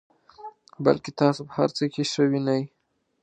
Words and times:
بلکې 0.85 1.11
تاسو 1.21 1.41
په 1.47 1.53
هر 1.57 1.69
څه 1.77 1.83
کې 1.93 2.03
ښه 2.11 2.23
وینئ. 2.31 2.63